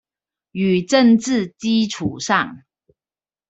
[0.53, 2.63] 與政治基礎上